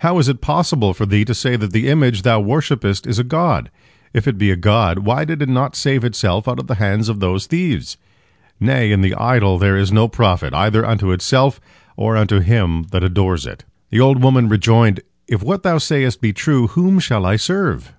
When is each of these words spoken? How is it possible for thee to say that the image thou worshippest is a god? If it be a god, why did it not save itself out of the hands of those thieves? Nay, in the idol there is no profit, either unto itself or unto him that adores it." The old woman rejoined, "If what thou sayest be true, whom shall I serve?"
How 0.00 0.18
is 0.18 0.28
it 0.28 0.40
possible 0.40 0.92
for 0.92 1.06
thee 1.06 1.24
to 1.24 1.32
say 1.36 1.54
that 1.54 1.70
the 1.72 1.86
image 1.86 2.22
thou 2.22 2.40
worshippest 2.42 3.06
is 3.06 3.20
a 3.20 3.22
god? 3.22 3.70
If 4.12 4.26
it 4.26 4.36
be 4.36 4.50
a 4.50 4.56
god, 4.56 4.98
why 5.06 5.24
did 5.24 5.40
it 5.40 5.48
not 5.48 5.76
save 5.76 6.02
itself 6.02 6.48
out 6.48 6.58
of 6.58 6.66
the 6.66 6.74
hands 6.82 7.08
of 7.08 7.20
those 7.20 7.46
thieves? 7.46 7.96
Nay, 8.58 8.90
in 8.90 9.02
the 9.02 9.14
idol 9.14 9.56
there 9.56 9.76
is 9.76 9.92
no 9.92 10.08
profit, 10.08 10.52
either 10.52 10.84
unto 10.84 11.12
itself 11.12 11.60
or 11.96 12.16
unto 12.16 12.40
him 12.40 12.86
that 12.90 13.04
adores 13.04 13.46
it." 13.46 13.64
The 13.90 14.00
old 14.00 14.20
woman 14.20 14.48
rejoined, 14.48 14.98
"If 15.28 15.44
what 15.44 15.62
thou 15.62 15.78
sayest 15.78 16.20
be 16.20 16.32
true, 16.32 16.66
whom 16.66 16.98
shall 16.98 17.24
I 17.24 17.36
serve?" 17.36 17.94